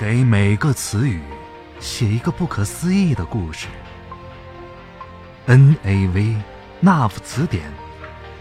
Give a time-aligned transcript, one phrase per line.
[0.00, 1.20] 给每个词语
[1.78, 3.68] 写一个不可思议的故事。
[5.44, 6.36] N A V
[6.80, 7.70] 那夫词典，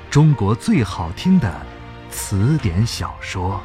[0.10, 1.54] 中国最好听的
[2.10, 3.60] 词典小说。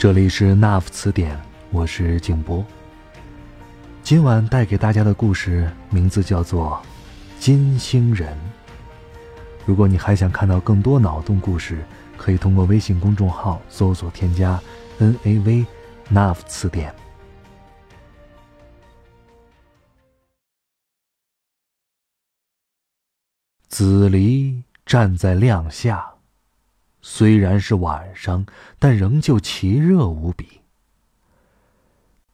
[0.00, 2.66] 这里是那夫词典，我是静波。
[4.02, 6.82] 今晚带给大家的故事名字叫做
[7.40, 8.32] 《金星人》。
[9.64, 11.84] 如果你还想看到更多脑洞故事，
[12.18, 14.60] 可以通过微信公众号搜索添加
[14.98, 15.64] “n a v
[16.10, 16.94] n a f 词典”。
[23.68, 26.14] 子离站在亮下，
[27.00, 28.44] 虽然是晚上，
[28.78, 30.62] 但仍旧奇热无比。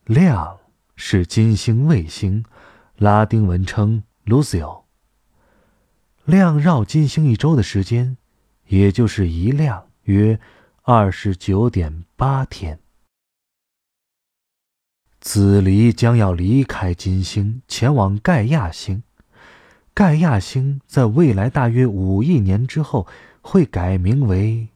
[0.04, 0.58] 亮
[0.96, 2.44] 是金星卫星，
[2.96, 4.84] 拉丁文称 Lucio。
[6.24, 8.16] 亮绕金星一周的时间。
[8.66, 10.38] 也就是一亮约
[10.82, 12.78] 二十九点八天，
[15.20, 19.02] 子离将要离开金星，前往盖亚星。
[19.92, 23.06] 盖亚星在未来大约五亿年之后
[23.40, 24.68] 会改名为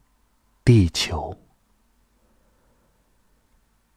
[0.63, 1.37] 地球。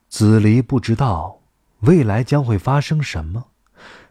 [0.08, 1.40] 子离不知道
[1.80, 3.46] 未来将会发生什么，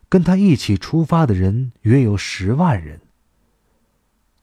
[0.08, 3.02] 跟他一起出发的人约有十万人。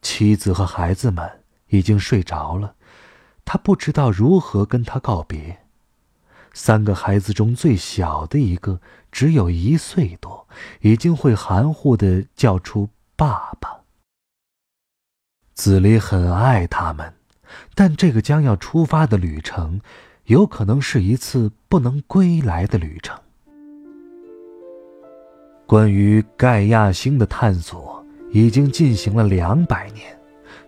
[0.01, 1.38] 妻子和孩子们
[1.69, 2.75] 已经睡着了，
[3.45, 5.59] 他不知道如何跟他告别。
[6.53, 8.81] 三个孩子中最小的一个
[9.13, 10.49] 只有一岁多，
[10.81, 13.83] 已经会含糊的叫出“爸爸”。
[15.55, 17.15] 子离很爱他们，
[17.75, 19.81] 但这个将要出发的旅程，
[20.25, 23.19] 有可能是一次不能归来的旅程。
[25.67, 27.99] 关于盖亚星的探索。
[28.31, 30.18] 已经进行了两百年，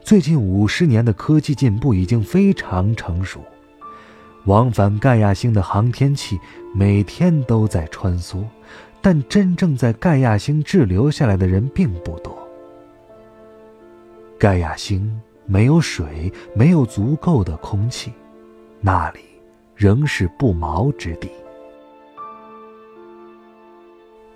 [0.03, 3.41] 最近五十年的科技进步已经非常成熟。
[4.47, 6.41] 往返盖亚星的航天器
[6.75, 8.43] 每天都在穿梭，
[9.03, 12.37] 但真正在盖亚星滞留下来的人并不多。
[14.39, 18.13] 盖亚星没有水，没有足够的空气，
[18.81, 19.21] 那里
[19.77, 21.29] 仍是不毛之地。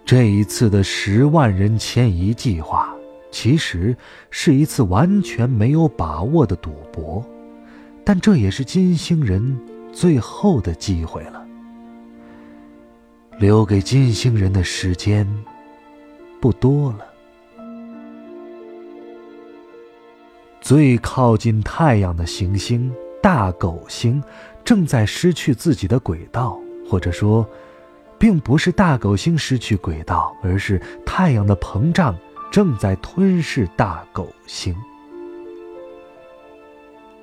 [0.05, 2.94] 这一次的十万人迁移计划。
[3.35, 3.97] 其实
[4.31, 7.21] 是一次完全没有把握的赌博，
[8.05, 9.59] 但这也是金星人
[9.93, 11.45] 最后的机会了。
[13.41, 15.27] 留给金星人的时间
[16.41, 16.99] 不多了。
[20.61, 24.23] 最靠近太阳的行星大狗星
[24.65, 26.57] 正在失去自己的轨道，
[26.89, 27.45] 或者说，
[28.17, 32.17] 并不是大狗星失去轨道，而是太阳的膨胀。
[32.55, 34.73] 正在吞噬大狗星。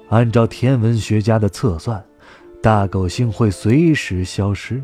[0.10, 2.04] 按照天文学家的测算，
[2.62, 4.84] 大狗星会随时消失，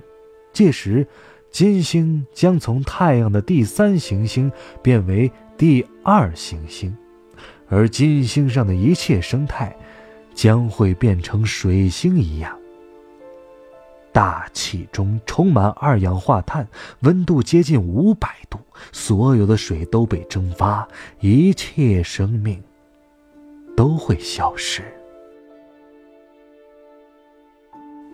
[0.54, 1.06] 届时，
[1.52, 4.50] 金星将从太阳的第三行星
[4.82, 6.96] 变为第二行星，
[7.68, 9.76] 而金星上的一切生态
[10.34, 12.58] 将会变成水星一样。
[14.18, 16.68] 大气中充满二氧化碳，
[17.02, 18.58] 温度接近五百度，
[18.92, 20.88] 所有的水都被蒸发，
[21.20, 22.60] 一切生命
[23.76, 24.82] 都会消失。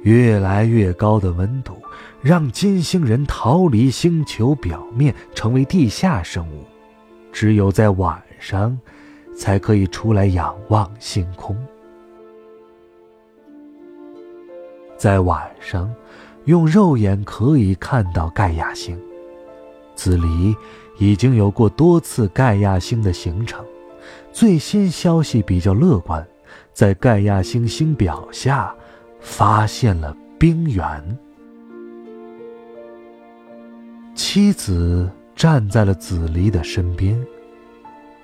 [0.02, 1.81] 越来越高的温度
[2.22, 6.66] 让金星人逃离星球表面，成为地下生物，
[7.31, 8.78] 只有在晚上
[9.38, 11.56] 才可以出来仰望星空。
[15.03, 15.94] 在晚上，
[16.46, 18.97] 用肉眼可以看到盖亚星。
[19.96, 20.56] 子离
[20.97, 23.66] 已经有过多次盖亚星的行程，
[24.31, 26.25] 最新消息比较乐观，
[26.72, 28.74] 在盖亚星星表下
[29.19, 31.18] 发现了冰原。
[34.16, 37.22] 妻子站在了子离的身边，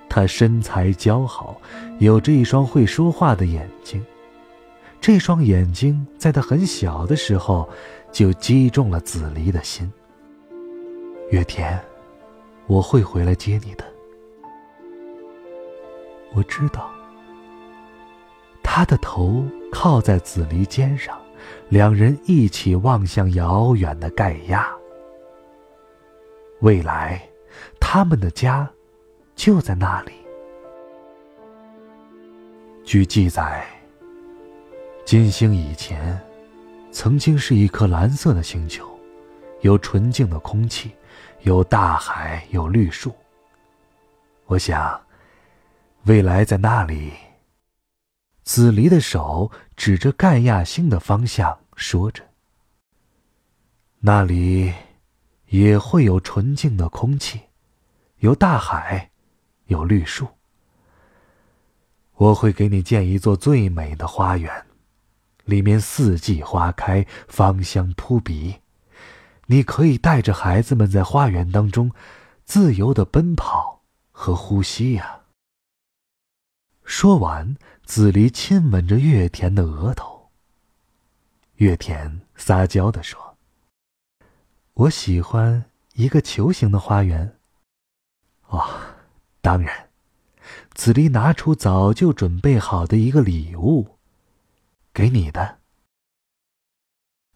[0.08, 1.60] 她身材姣好，
[1.98, 4.02] 有着一双会说话的眼睛。
[5.00, 7.66] 这双眼睛在他很小的时候
[8.12, 9.90] 就击中了子离的心。
[11.30, 11.80] 月田，
[12.66, 13.84] 我会回来接你的。
[16.34, 16.90] 我知道。
[18.62, 19.42] 他的头
[19.72, 21.18] 靠在子离肩上，
[21.70, 24.70] 两人一起望向遥远的盖亚。
[26.60, 27.20] 未来，
[27.80, 28.70] 他们的家
[29.34, 30.12] 就在那里。
[32.84, 33.66] 据记载。
[35.10, 36.16] 金星以前
[36.92, 38.88] 曾经是一颗蓝色的星球，
[39.60, 40.92] 有纯净的空气，
[41.40, 43.12] 有大海，有绿树。
[44.46, 45.04] 我想，
[46.04, 47.12] 未来在那里，
[48.44, 52.22] 子离的手指着盖亚星的方向，说着
[53.98, 54.72] ：“那里
[55.46, 57.40] 也会有纯净的空气，
[58.18, 59.10] 有大海，
[59.64, 60.28] 有绿树。
[62.14, 64.66] 我会给你建一座最美的花园，
[65.50, 68.60] 里面四季花开，芳香扑鼻。
[69.46, 71.90] 你可以带着孩子们在花园当中
[72.44, 73.82] 自由的奔跑
[74.12, 75.22] 和呼吸呀。”
[76.86, 80.30] 说完，子离亲吻着月田的额头。
[81.56, 83.36] 月田撒娇地说
[84.74, 87.36] ：“我喜欢一个球形的花园。”
[88.48, 88.64] 哦，
[89.40, 89.88] 当然。
[90.74, 93.98] 子离拿出早就准备好的一个礼物，
[94.92, 95.58] 给你的。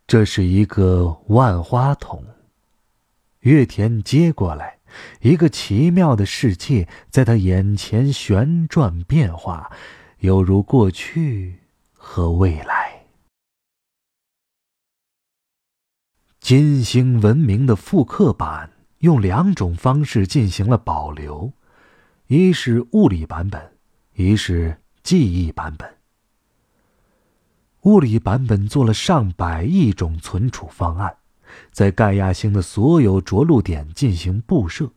[0.07, 2.25] 这是一个万花筒。
[3.41, 4.79] 月田接过来。
[5.23, 9.73] 一个奇妙的世界在他眼前旋转变化，
[10.21, 11.59] 犹如过去
[11.93, 13.07] 和未来。
[16.39, 21.53] 金星文明的复刻版用两种方式进行了保留，
[22.29, 23.77] 一是物理版本，
[24.13, 25.94] 一是记忆版本。
[27.85, 31.17] 物理版本做了上百亿种存储方案。
[31.71, 34.91] 在盖亚星的所有着陆点进行布设，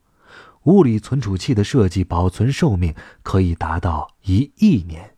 [0.64, 5.16] 物理存储器的设计保存寿命可以达到一亿年，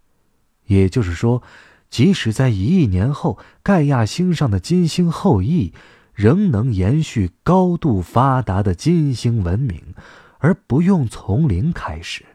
[0.66, 1.42] 也就是说，
[1.90, 5.74] 即使在一亿年后，盖亚星上的金星后裔
[6.14, 9.94] 仍能延续高度发达的金星文明，
[10.40, 12.26] 而不用从零开始。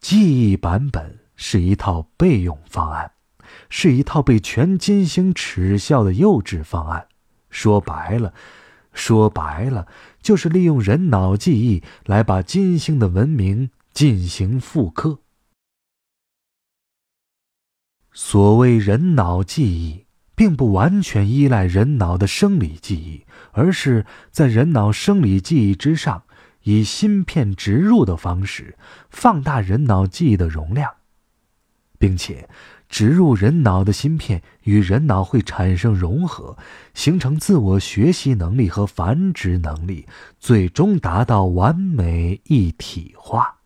[0.00, 3.12] 记忆版本是一套备用方案。
[3.70, 7.08] 是一套被全金星耻笑的幼稚方案。
[7.48, 8.34] 说白了，
[8.92, 9.88] 说白了，
[10.20, 15.20] 就是利用人脑记忆来把金星的文明进行复刻。
[18.12, 20.04] 所谓人脑记忆，
[20.36, 26.22] 并不完全依赖人脑的生理记忆，而是在人脑生理记忆之上，
[26.64, 28.76] 以芯片植入的方式
[29.08, 30.92] 放大人脑记忆的容量，
[32.00, 32.48] 并且。
[32.88, 36.58] 植入人脑的芯片与人脑会产生融合，
[36.92, 40.08] 形成自我学习能力和繁殖能力，
[40.40, 43.60] 最终达到完美一体化。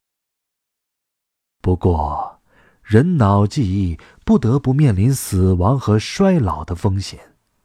[1.62, 2.42] 不过，
[2.82, 7.18] 人脑记忆不得不面临死亡和衰老的风险，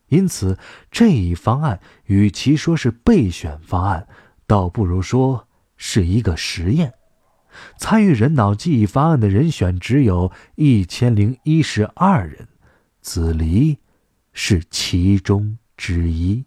[0.07, 0.57] 因此
[0.89, 4.07] 这一方案与其说是备选方案，
[4.47, 6.93] 倒不如说是一个实验。
[7.77, 12.47] 参与人脑记忆方案的人选只有一千零一十二人，
[13.01, 13.77] 子离
[14.33, 16.45] 是其中之一。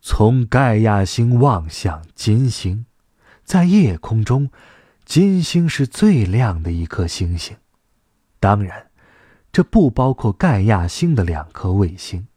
[0.00, 2.86] 从盖亚星望向金星，
[3.44, 4.50] 在夜空中，
[5.04, 7.56] 金星是最亮的一颗星星。
[8.40, 8.90] 当然，
[9.52, 12.28] 这不包括盖亚星的两颗卫星。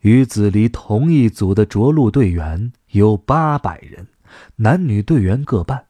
[0.00, 4.06] 与子离同一组的着陆队员有八百人，
[4.56, 5.86] 男女队员各半。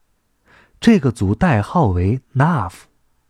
[0.80, 2.72] 这个组代号为 NAF，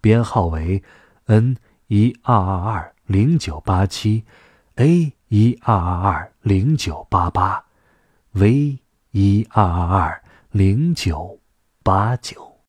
[0.00, 0.82] 编号为
[1.26, 1.56] N
[1.88, 4.24] 一二二二零九八七
[4.76, 7.64] ，A 一二二二零九八八
[8.32, 8.78] ，V
[9.10, 11.40] 一二二二零九
[11.82, 12.60] 八九。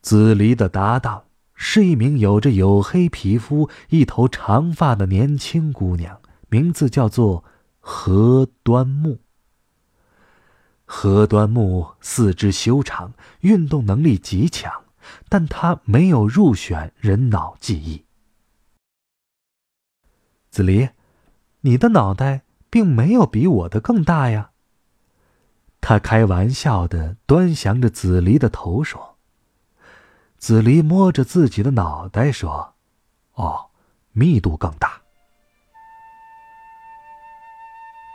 [0.00, 1.24] 子离的搭档。
[1.64, 7.44] 是一名有着黝黑皮肤、一头长发的年轻姑娘，名字叫做
[7.78, 9.20] 何端木。
[10.84, 14.82] 何端木四肢修长，运动能力极强，
[15.28, 18.04] 但她没有入选人脑记忆。
[20.50, 20.88] 子离，
[21.60, 24.50] 你的脑袋并没有比我的更大呀。
[25.80, 29.11] 他开玩笑的端详着子离的头说。
[30.42, 32.74] 子离摸着自己的脑袋说
[33.34, 33.66] ：“哦，
[34.10, 35.00] 密度更大。”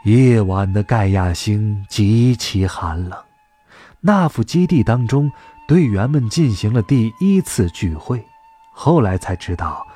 [0.04, 3.18] 夜晚的盖亚星极其寒冷。
[4.02, 5.32] 纳夫基地当中，
[5.70, 8.22] 队员们进行了第一次聚会，
[8.74, 9.88] 后来才知道，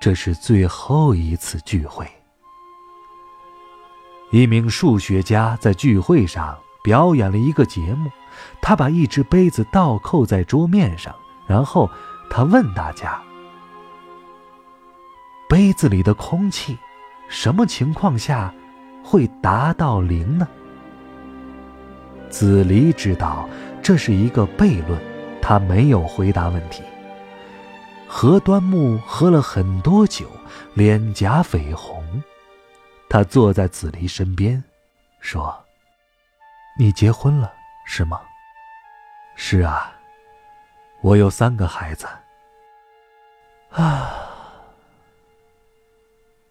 [0.00, 2.10] 这是最后一次聚会。
[4.32, 8.10] 一名数学家在聚会上表演了一个节目，
[8.62, 11.14] 他把一只杯子倒扣在桌面上。
[11.46, 11.90] 然后，
[12.30, 13.22] 他问大家
[15.48, 16.78] ：“杯子里的空气，
[17.28, 18.52] 什么情况下
[19.04, 20.48] 会达到零呢？”
[22.30, 23.48] 子离知道
[23.82, 25.00] 这是一个悖论，
[25.40, 26.82] 他没有回答问题。
[28.08, 30.26] 何端木喝了很多酒，
[30.74, 32.04] 脸颊绯红，
[33.08, 34.62] 他坐在子离身边，
[35.20, 35.54] 说
[36.78, 37.52] ：“你结婚了，
[37.84, 38.20] 是吗？”
[39.36, 39.93] 是啊，
[41.04, 42.06] 我有三个孩子。
[43.68, 44.10] 啊，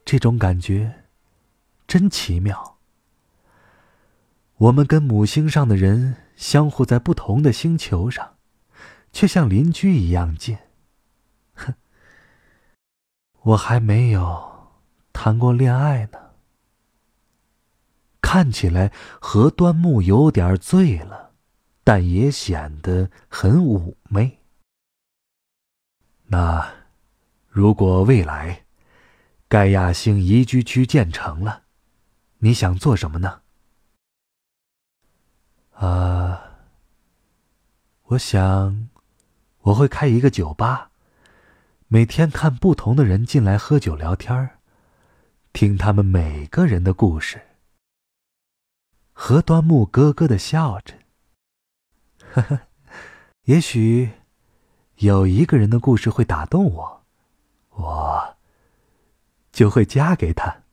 [0.06, 1.06] 这种感觉
[1.88, 2.78] 真奇妙。
[4.58, 8.36] 我们跟母星上的人相互在不同的星球上，
[9.12, 10.56] 却像邻居一样近。
[11.56, 11.74] 哼，
[13.42, 14.70] 我还没有
[15.12, 16.20] 谈过恋爱呢。
[18.22, 21.32] 看起来何端木有点醉了，
[21.84, 24.42] 但也显得很妩媚。
[26.34, 26.68] 那，
[27.48, 28.66] 如果未来
[29.48, 31.66] 盖亚星宜居区建成了，
[32.40, 33.42] 你想做什么呢？
[35.74, 36.56] 啊，
[38.06, 38.90] 我想
[39.60, 40.90] 我会开一个酒吧，
[41.88, 44.58] 每天看不同的人进来喝酒聊天
[45.52, 47.44] 听他们每个人的故事。
[49.12, 50.96] 何端木咯咯的笑着，
[52.32, 52.62] 呵 呵，
[53.44, 54.10] 也许
[54.98, 57.04] 有一个人的故事会打动我，
[57.72, 58.38] 我
[59.52, 60.64] 就会嫁给他。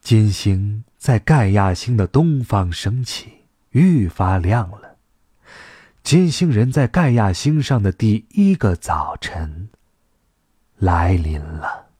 [0.00, 4.98] 金星在盖亚星的东方升起，愈发亮了。
[6.02, 9.70] 金星人在盖亚星上的第一个早晨
[10.76, 11.90] 来临了。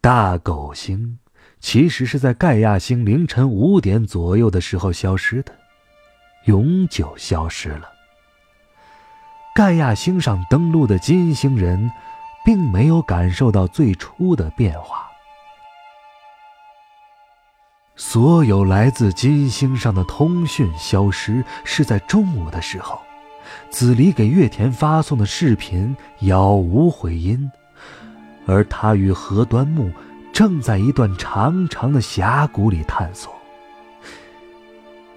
[0.00, 1.18] 大狗星
[1.60, 5.52] 其实是在盖亚星凌晨五点左右的时候消失的，
[6.44, 7.88] 永久消失了。
[9.54, 11.90] 盖亚星上登陆的金星人，
[12.44, 15.06] 并没有感受到最初的变化。
[17.96, 23.02] 所有来自金星上的通讯消失是在中午的时候，
[23.68, 27.50] 子离给月田发送的视频杳无回音。
[28.46, 29.92] 而他与何端木
[30.38, 33.34] 正在一段长长的峡谷里探索。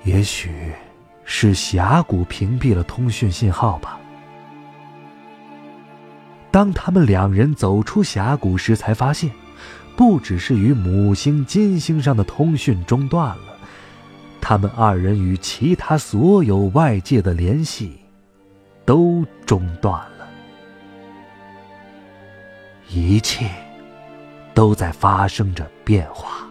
[0.04, 0.74] 也许
[1.24, 4.00] 是峡谷屏蔽了通讯信号吧。
[6.50, 9.30] 当他们两人走出峡谷时，才发现，
[9.96, 13.60] 不只是与母星金星上的通讯中断了，
[14.42, 18.00] 他们二人与其他所有外界的联系
[18.86, 20.28] 都中断了。
[22.90, 23.48] 一切
[24.62, 26.48] 都在发生着变化。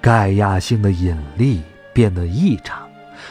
[0.00, 1.62] 盖亚星的引力
[1.92, 2.88] 变得异常，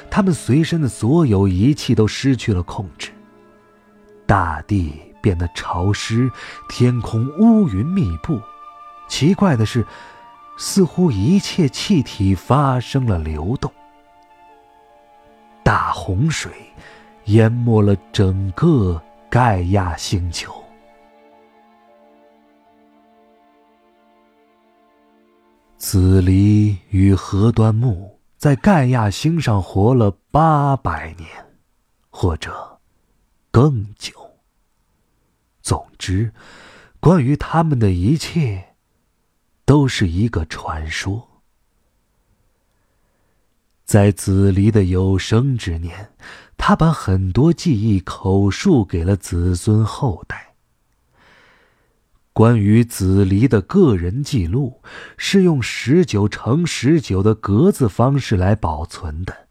[0.09, 3.11] 他们随身的所有仪器都失去了控制。
[4.25, 6.31] 大地变得潮湿，
[6.69, 8.39] 天空乌云密布。
[9.09, 9.85] 奇怪的是，
[10.57, 13.69] 似乎一切气体发生了流动。
[15.63, 16.49] 大洪水
[17.25, 19.03] 淹没了整个。
[19.29, 20.62] 盖亚星球，
[25.85, 31.27] 子离与何端木在盖亚星上活了八百年，
[32.09, 32.79] 或者
[33.51, 34.13] 更久。
[35.61, 36.33] 总之，
[37.01, 38.75] 关于他们的一切，
[39.65, 41.41] 都是一个传说。
[43.83, 46.13] 在子离的有生之年，
[46.55, 50.52] 他把很多记忆口述给了子孙后代。
[52.33, 54.81] 关于子离的个人记录，
[55.17, 59.47] 是用十九乘十九的格子方式来保存的。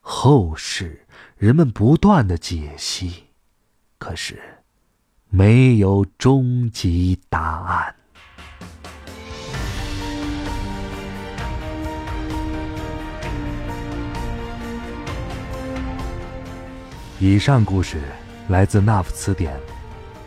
[0.00, 1.04] 后世
[1.36, 3.24] 人们不断的解析，
[3.98, 4.40] 可是
[5.30, 7.94] 没有终极答案。
[17.18, 18.00] 以上故事
[18.48, 19.56] 来自《那夫词典》，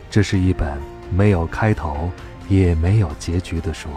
[0.09, 0.77] 这是一本
[1.09, 2.09] 没有开头
[2.47, 3.89] 也没有结局的书。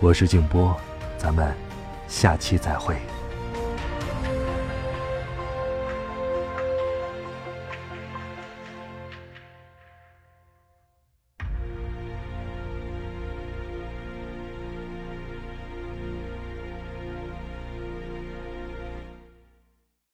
[0.00, 0.74] 我是静波，
[1.18, 1.54] 咱们
[2.08, 2.96] 下期再会。